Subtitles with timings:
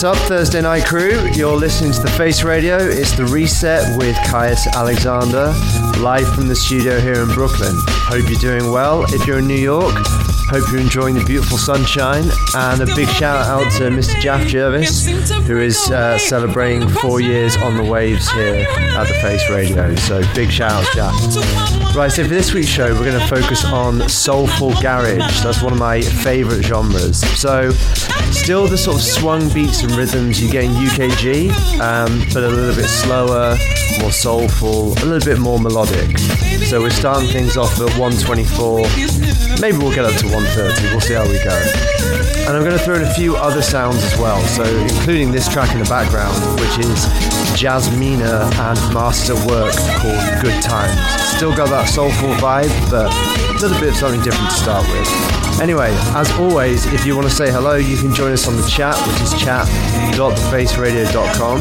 [0.00, 1.28] What's up, Thursday night crew?
[1.32, 2.76] You're listening to the Face Radio.
[2.76, 5.52] It's the reset with Caius Alexander,
[5.98, 7.74] live from the studio here in Brooklyn.
[8.06, 9.02] Hope you're doing well.
[9.12, 12.30] If you're in New York, hope you're enjoying the beautiful sunshine.
[12.54, 14.20] And a big shout out to Mr.
[14.20, 15.04] Jaff Jervis,
[15.48, 19.96] who is uh, celebrating four years on the waves here at the Face Radio.
[19.96, 21.96] So big shout out, Jaff.
[21.96, 25.42] Right, so for this week's show, we're going to focus on soulful garage.
[25.42, 27.18] That's one of my favourite genres.
[27.40, 27.72] So,
[28.48, 31.50] still the sort of swung beats and rhythms you get in UKG,
[31.80, 33.54] um, but a little bit slower,
[34.00, 36.16] more soulful, a little bit more melodic.
[36.64, 38.88] So, we're starting things off at 124.
[39.60, 40.88] Maybe we'll get up to 130.
[40.88, 41.52] We'll see how we go.
[42.48, 45.46] And I'm going to throw in a few other sounds as well, so including this
[45.46, 47.04] track in the background, which is
[47.52, 50.96] Jasmina and Master Work called Good Times.
[51.36, 55.38] Still got that soulful vibe, but a little bit of something different to start with.
[55.60, 58.66] Anyway, as always, if you want to say hello, you can join us on the
[58.68, 61.58] chat, which is chat.thefaceradio.com.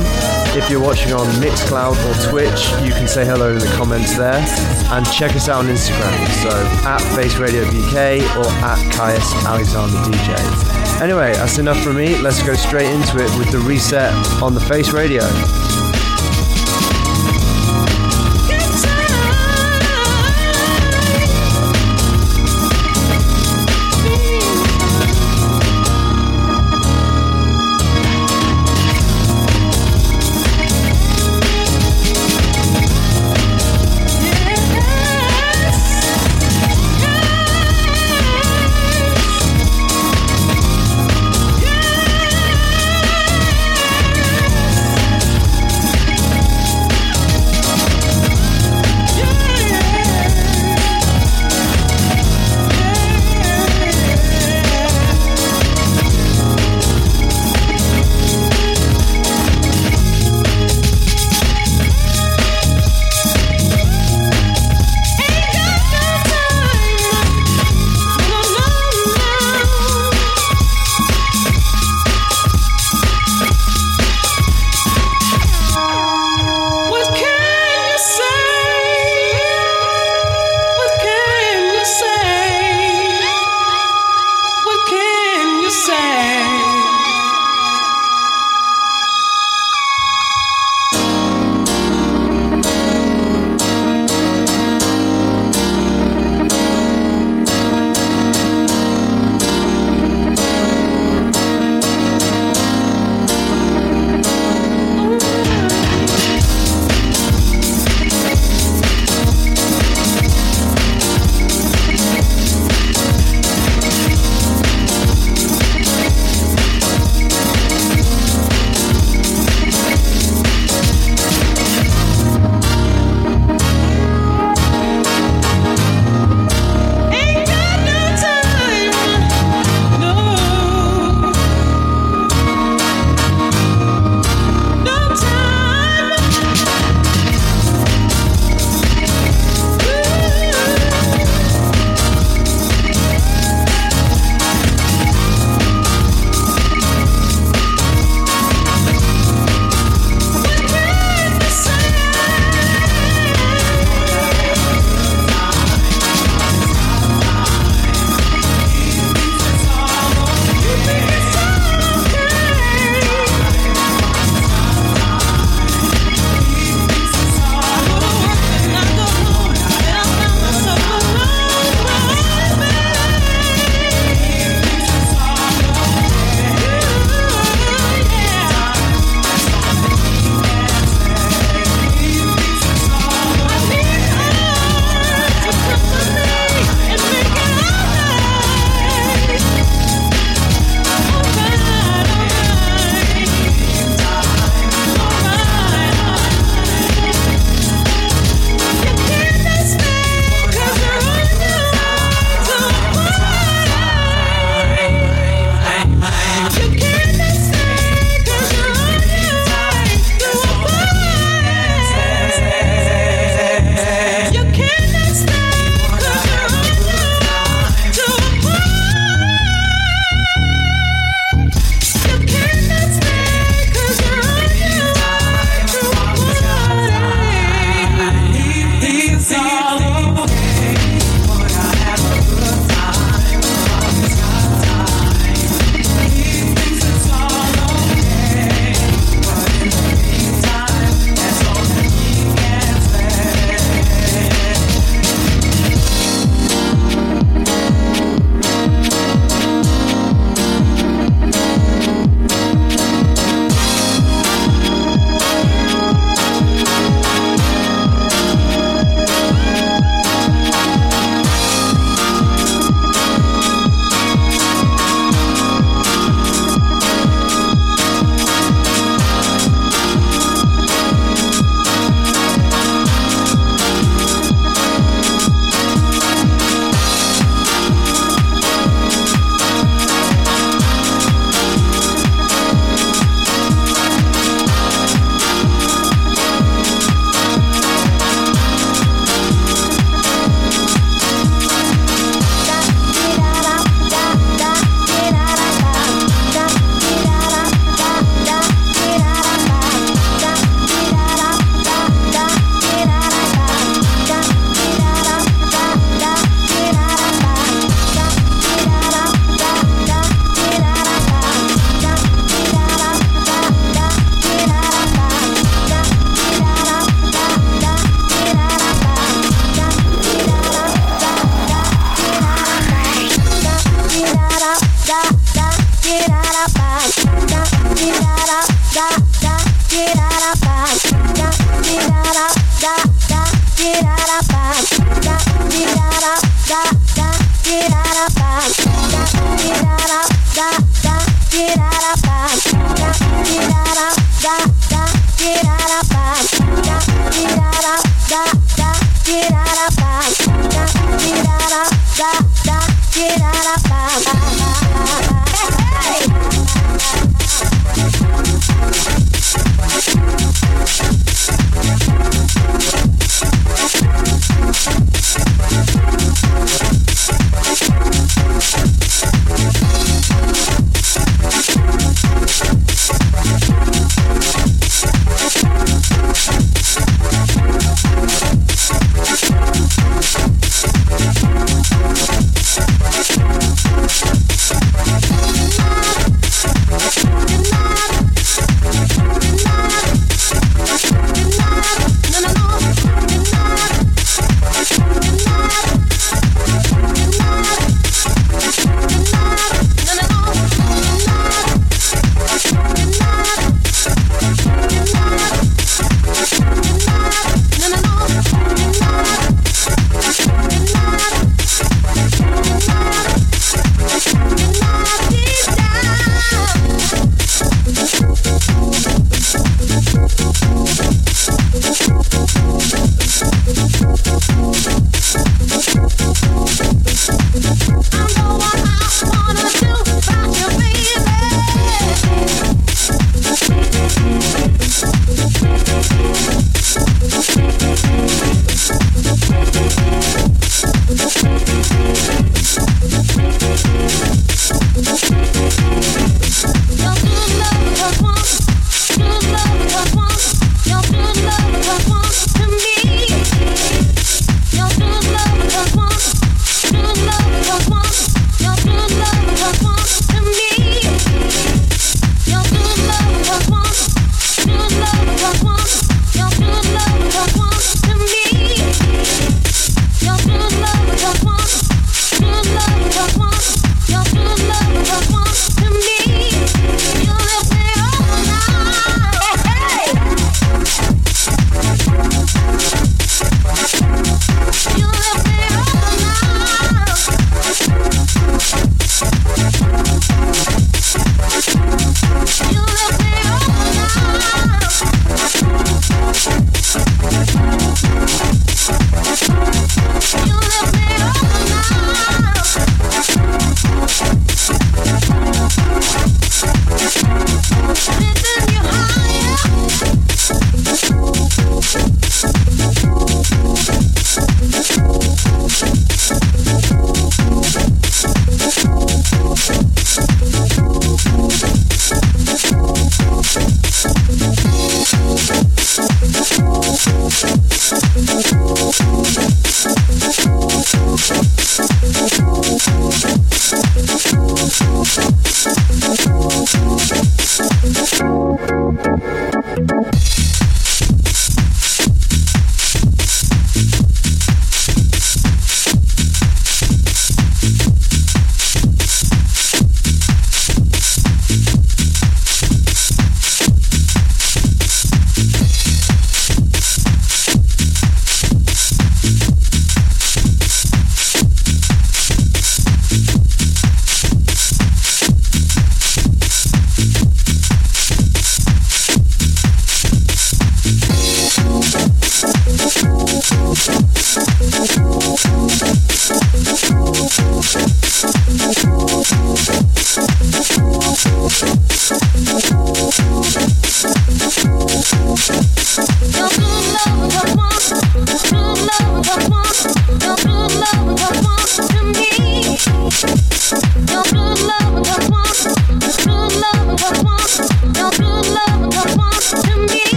[0.57, 4.45] If you're watching on Mixcloud or Twitch, you can say hello in the comments there.
[4.91, 6.51] And check us out on Instagram, so
[6.87, 10.37] at Face Radio BK or at Caius Alexander DJ.
[11.01, 12.21] Anyway, that's enough from me.
[12.21, 15.23] Let's go straight into it with the reset on the Face Radio.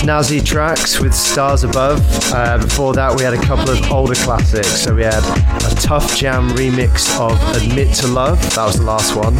[0.00, 2.00] Snazzy tracks with stars above.
[2.32, 4.80] Uh, before that, we had a couple of older classics.
[4.80, 5.22] So we had
[5.70, 9.36] a Tuff Jam remix of Admit to Love, that was the last one.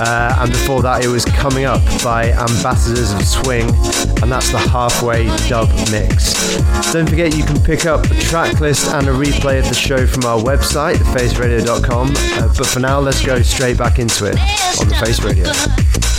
[0.00, 3.68] Uh, and before that, it was Coming Up by Ambassadors of Swing,
[4.20, 6.34] and that's the halfway dub mix.
[6.92, 10.08] Don't forget you can pick up a track list and a replay of the show
[10.08, 12.12] from our website, thefaceradio.com.
[12.16, 14.36] Uh, but for now, let's go straight back into it
[14.80, 16.09] on the Face Radio.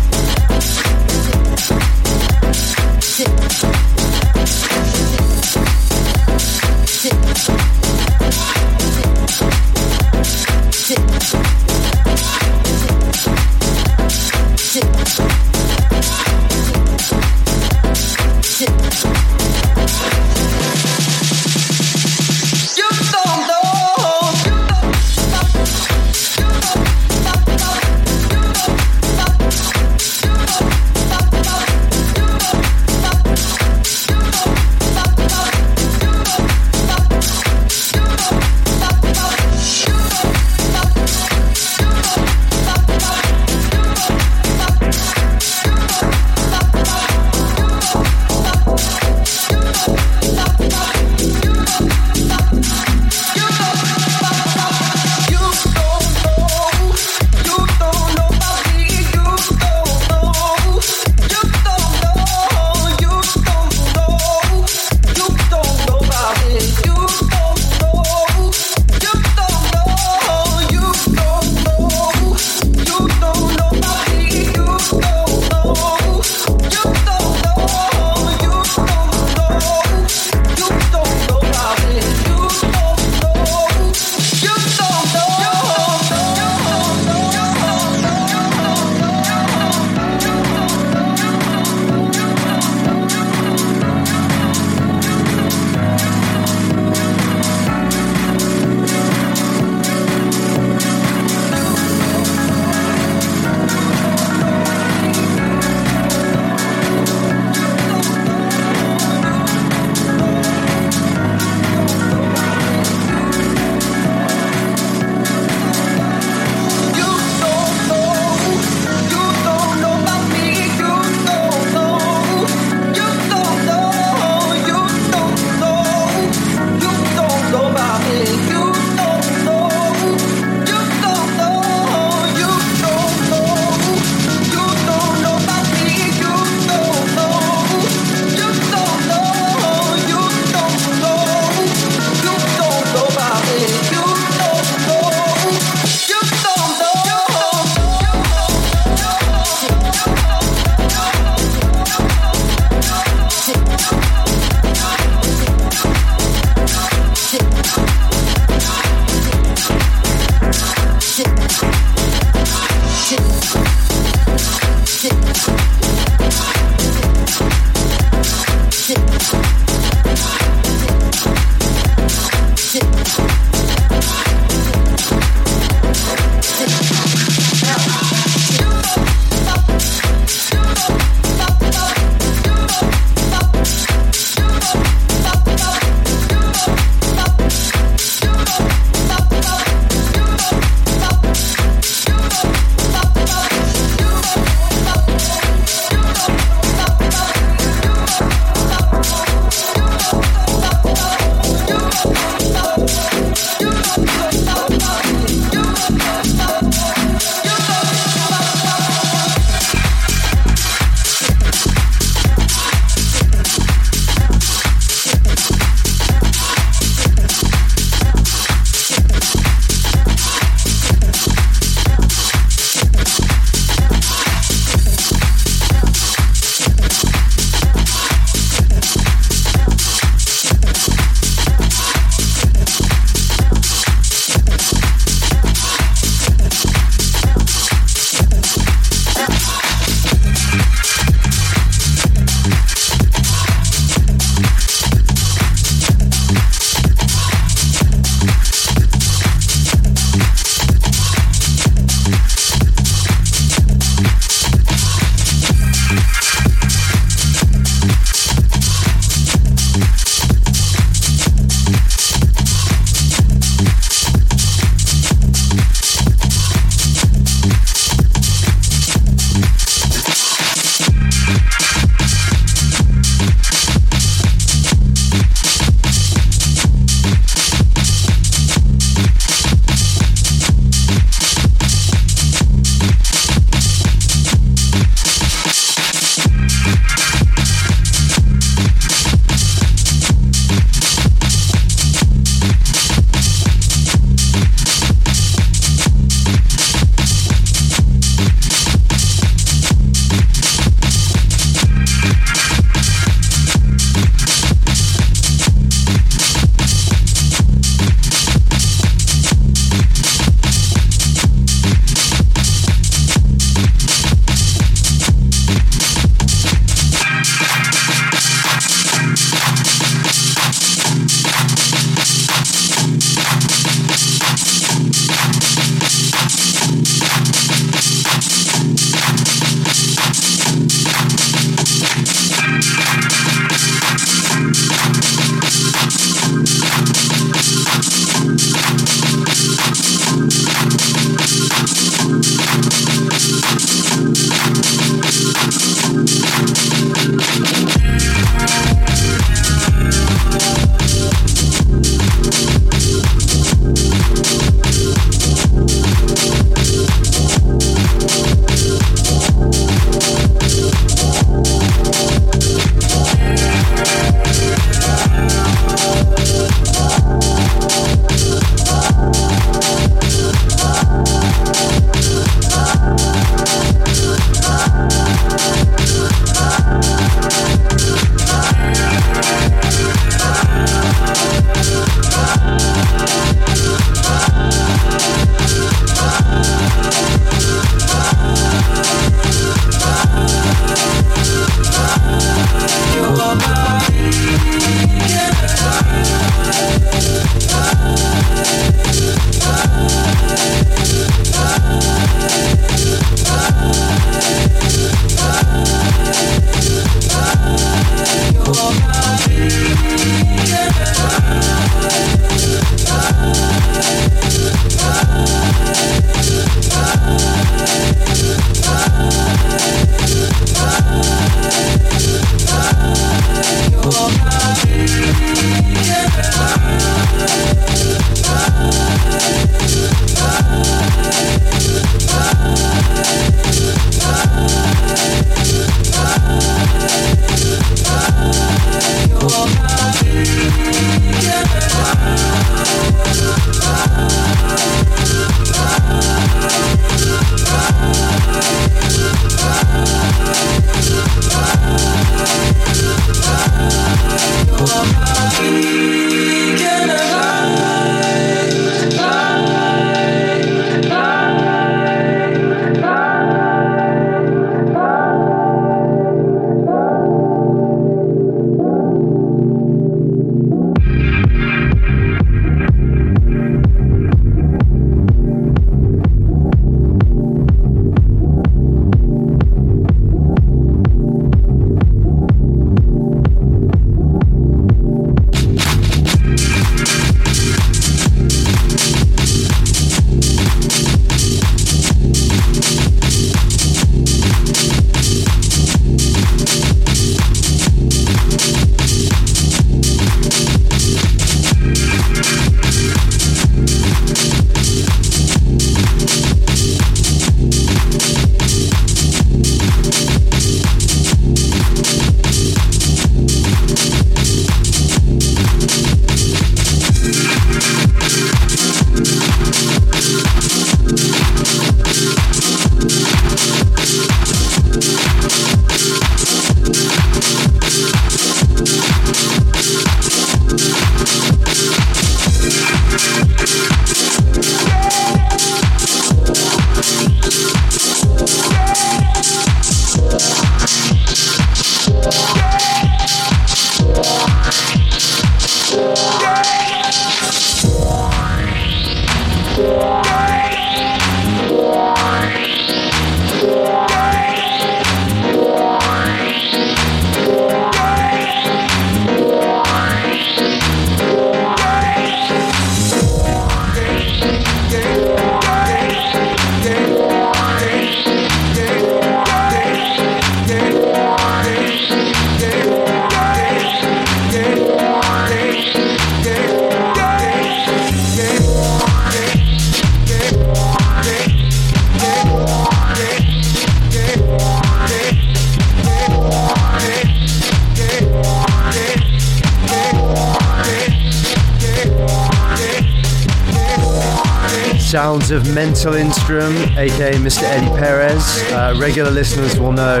[595.84, 597.42] Instrum, aka Mr.
[597.42, 598.42] Eddie Perez.
[598.50, 600.00] Uh, regular listeners will know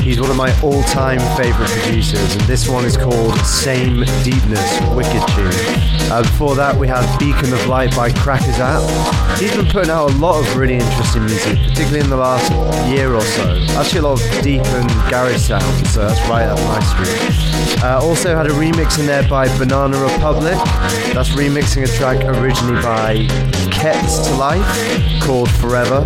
[0.00, 4.80] he's one of my all time favourite producers, and this one is called Same Deepness,
[4.94, 5.50] wicked tune.
[6.12, 8.80] Uh, before that, we had Beacon of Light by Crackers App.
[9.38, 12.48] He's been putting out a lot of really interesting music, particularly in the last
[12.88, 13.58] year or so.
[13.70, 17.82] Actually, a lot of deep and garage sounds, so that's right up my street.
[17.82, 20.54] Uh, also had a remix in there by Banana Republic.
[21.12, 23.26] That's remixing a track originally by
[23.92, 25.98] To Life called Forever.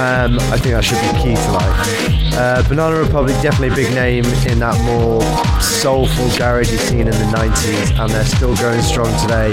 [0.00, 2.32] Um, I think that should be Key to Life.
[2.32, 5.20] Uh, Banana Republic definitely a big name in that more
[5.60, 9.52] soulful garagey scene in the 90s, and they're still going strong today,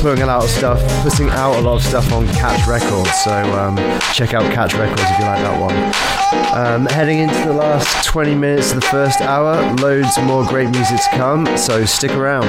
[0.00, 3.12] putting a lot of stuff, putting out a lot of stuff on Catch Records.
[3.22, 3.76] So um,
[4.14, 5.76] check out Catch Records if you like that one.
[6.56, 11.02] Um, heading into the last 20 minutes of the first hour, loads more great music
[11.02, 12.48] to come, so stick around.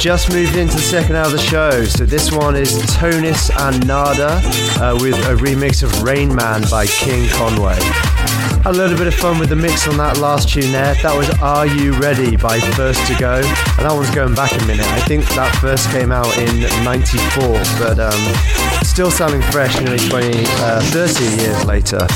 [0.00, 1.84] just moved into the second hour of the show.
[1.84, 4.40] So this one is Tonis and Nada
[4.80, 7.76] uh, with a remix of Rain Man by King Conway.
[8.64, 10.94] Had a little bit of fun with the mix on that last tune there.
[11.02, 13.36] That was Are You Ready by First to Go.
[13.36, 14.86] And that one's going back a minute.
[14.86, 20.44] I think that first came out in 94, but um, still sounding fresh nearly 20,
[20.64, 22.06] uh, 30 years later.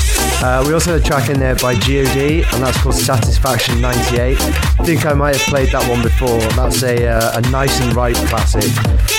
[0.41, 4.37] Uh, we also had a track in there by GOD, and that's called Satisfaction 98.
[4.85, 6.39] I think I might have played that one before.
[6.53, 8.65] That's a, uh, a Nice and Ripe classic,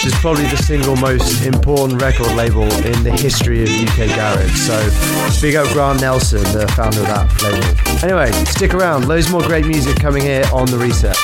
[0.06, 4.54] is probably the single most important record label in the history of UK garage.
[4.54, 8.04] So big up Grant Nelson, the founder of that label.
[8.04, 9.08] Anyway, stick around.
[9.08, 11.16] Loads more great music coming here on the reset.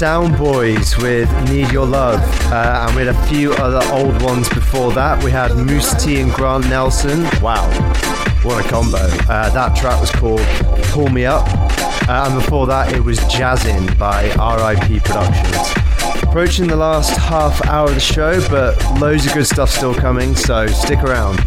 [0.00, 2.22] Sound Boys with Need Your Love.
[2.50, 5.22] Uh, and we had a few other old ones before that.
[5.22, 7.24] We had Mousse T and Grant Nelson.
[7.42, 7.68] Wow,
[8.42, 8.96] what a combo.
[8.96, 10.40] Uh, that track was called
[10.84, 11.46] Pull Me Up.
[12.08, 16.22] Uh, and before that, it was Jazzin by RIP Productions.
[16.22, 20.34] Approaching the last half hour of the show, but loads of good stuff still coming,
[20.34, 21.40] so stick around.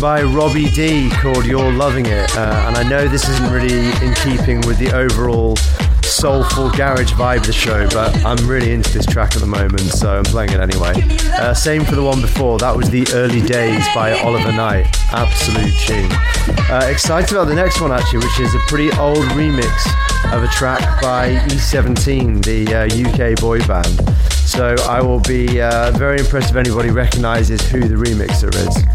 [0.00, 2.34] By Robbie D called You're Loving It.
[2.34, 5.56] Uh, and I know this isn't really in keeping with the overall
[6.02, 9.80] soulful garage vibe of the show, but I'm really into this track at the moment,
[9.80, 10.94] so I'm playing it anyway.
[11.34, 14.86] Uh, same for the one before, that was The Early Days by Oliver Knight.
[15.12, 16.10] Absolute tune.
[16.70, 19.70] Uh, excited about the next one actually, which is a pretty old remix
[20.32, 24.08] of a track by E17, the uh, UK boy band.
[24.50, 28.89] So I will be uh, very impressed if anybody recognises who the remixer is.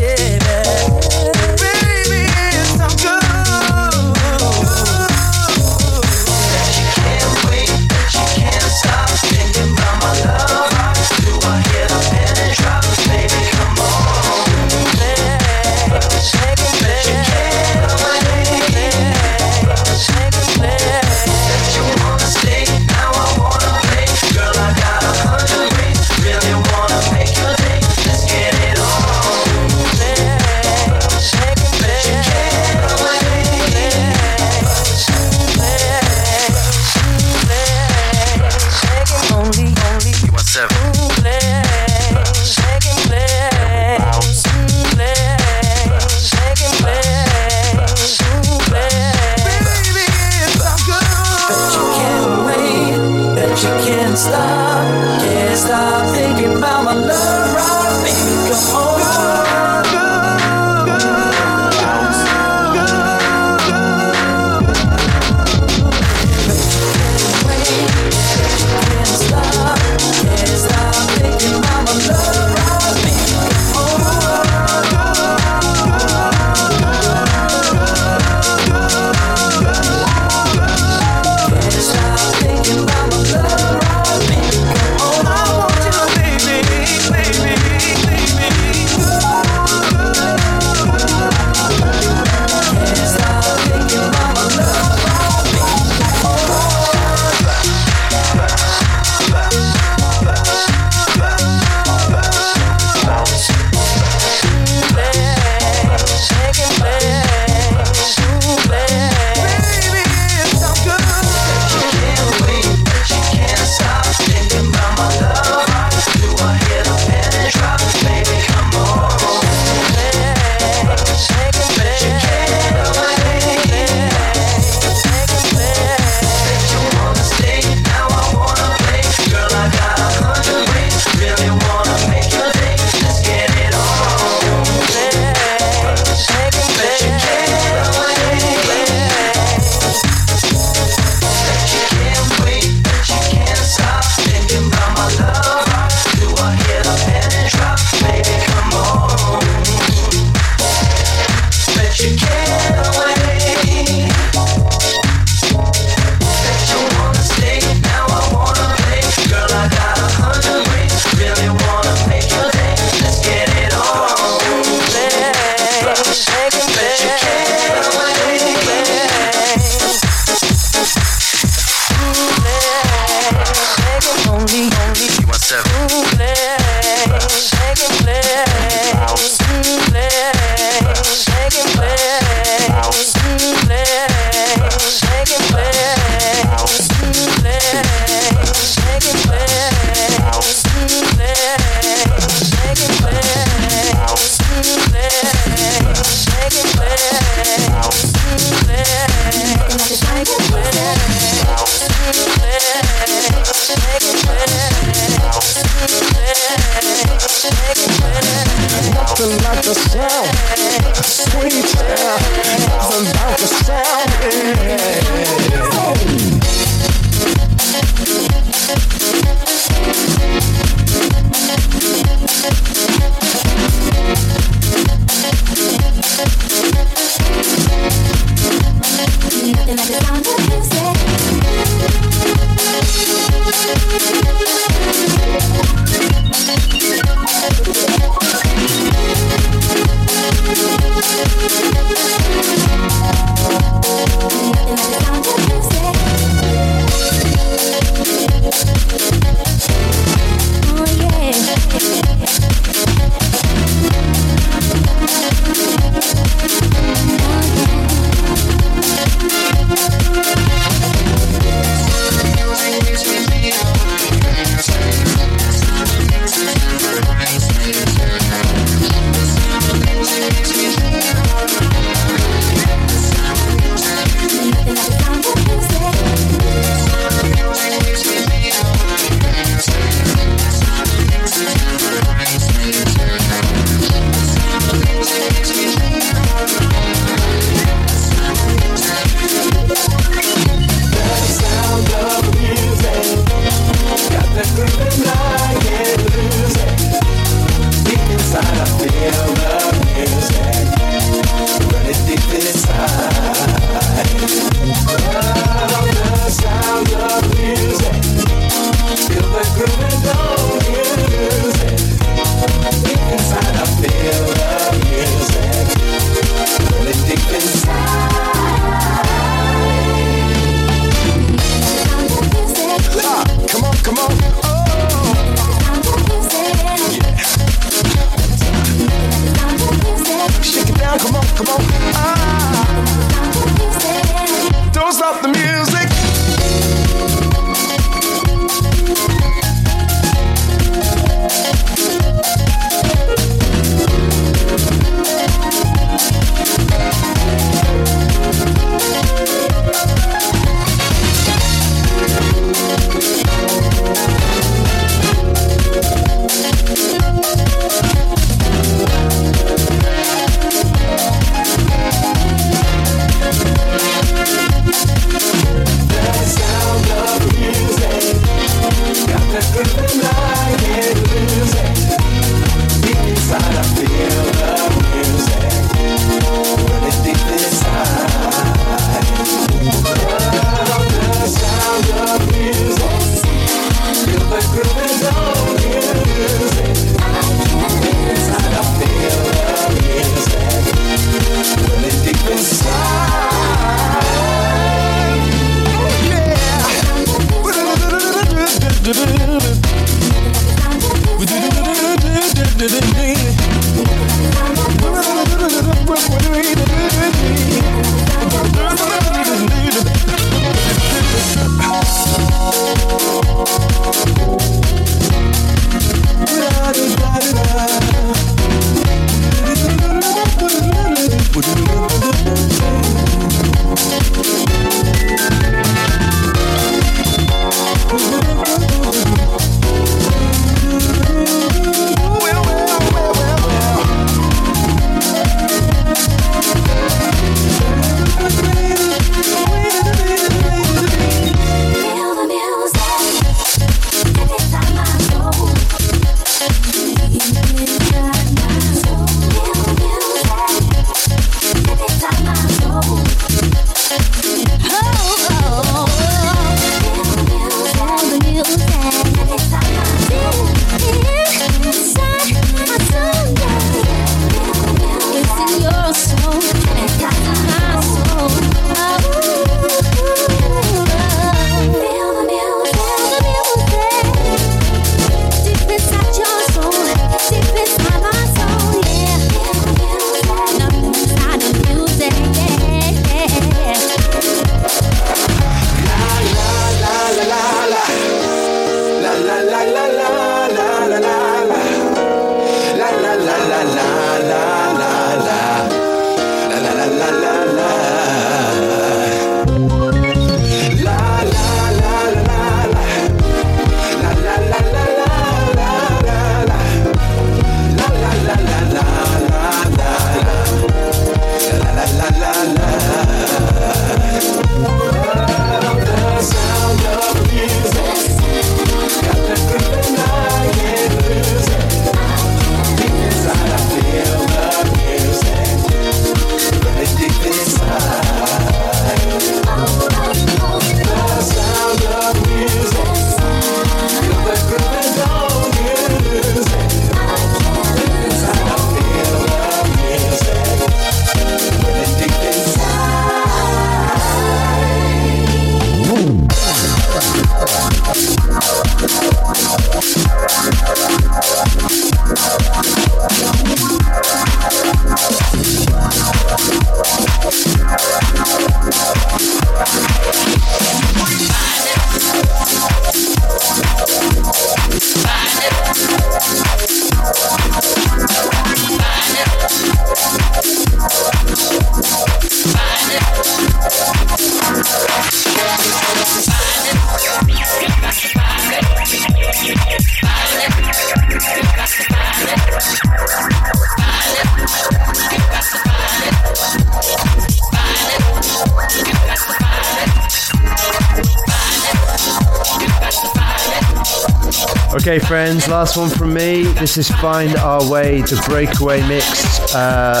[595.50, 596.44] Last one from me.
[596.44, 600.00] This is Find Our Way, the breakaway mix uh,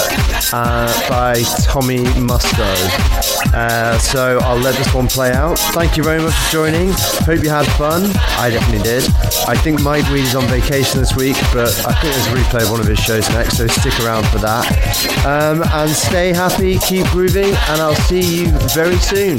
[0.52, 3.52] uh, by Tommy Musto.
[3.52, 5.58] Uh, so I'll let this one play out.
[5.74, 6.92] Thank you very much for joining.
[7.26, 8.04] Hope you had fun.
[8.38, 9.02] I definitely did.
[9.48, 12.62] I think Mike Weed is on vacation this week, but I think there's a replay
[12.62, 15.26] of one of his shows next, so stick around for that.
[15.26, 19.38] Um, and stay happy, keep grooving, and I'll see you very soon.